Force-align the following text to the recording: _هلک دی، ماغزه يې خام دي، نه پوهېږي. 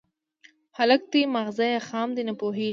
_هلک 0.77 1.01
دی، 1.11 1.21
ماغزه 1.33 1.65
يې 1.73 1.79
خام 1.87 2.09
دي، 2.15 2.23
نه 2.29 2.33
پوهېږي. 2.39 2.69